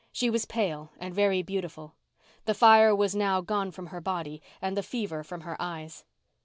[0.11, 1.93] She was pale and very beautiful.
[2.45, 6.05] The fire was now gone from her body and the fever from her eyes.